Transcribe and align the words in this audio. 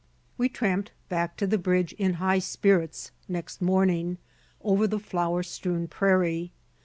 We 0.35 0.49
tramped 0.49 0.93
back 1.09 1.37
to 1.37 1.45
the 1.45 1.59
bridge 1.59 1.93
in 1.93 2.13
high 2.13 2.39
spirits 2.39 3.11
next 3.27 3.61
morning, 3.61 4.17
over 4.59 4.87
the 4.87 4.97
flower 4.97 5.43
strewn 5.43 5.87
prairie. 5.87 6.51